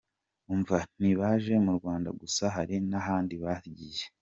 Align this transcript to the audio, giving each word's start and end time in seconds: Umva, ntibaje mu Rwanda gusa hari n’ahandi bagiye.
Umva, 0.53 0.77
ntibaje 0.99 1.53
mu 1.65 1.71
Rwanda 1.77 2.09
gusa 2.19 2.43
hari 2.55 2.75
n’ahandi 2.89 3.33
bagiye. 3.43 4.03